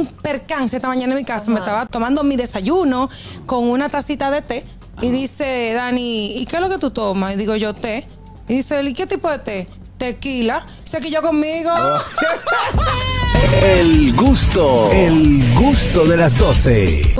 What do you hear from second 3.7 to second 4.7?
tacita de té.